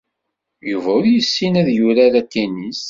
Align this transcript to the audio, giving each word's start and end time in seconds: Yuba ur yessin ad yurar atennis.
Yuba 0.69 0.89
ur 0.99 1.05
yessin 1.07 1.53
ad 1.61 1.67
yurar 1.77 2.13
atennis. 2.21 2.79